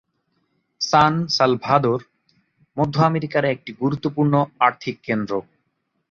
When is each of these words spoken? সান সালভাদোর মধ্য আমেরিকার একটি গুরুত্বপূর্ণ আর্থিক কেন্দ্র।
সান 0.81 1.13
সালভাদোর 1.29 2.01
মধ্য 2.77 2.95
আমেরিকার 3.03 3.43
একটি 3.45 3.71
গুরুত্বপূর্ণ 3.81 4.33
আর্থিক 4.59 4.95
কেন্দ্র। 5.03 5.33